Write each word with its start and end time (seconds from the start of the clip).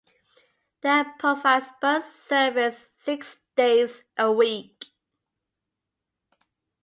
Dan 0.81 1.13
provides 1.19 1.69
bus 1.79 2.11
service 2.11 2.89
six 2.97 3.37
days 3.55 4.01
a 4.17 4.31
week. 4.31 4.85